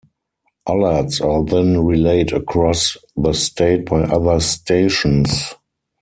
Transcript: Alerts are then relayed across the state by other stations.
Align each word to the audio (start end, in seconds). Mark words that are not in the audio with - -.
Alerts 0.67 1.23
are 1.23 1.45
then 1.45 1.85
relayed 1.85 2.33
across 2.33 2.97
the 3.15 3.33
state 3.33 3.85
by 3.85 3.99
other 4.01 4.39
stations. 4.39 5.53